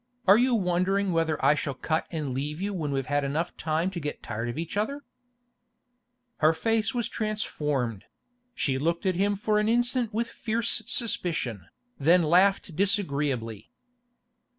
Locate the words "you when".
2.59-2.91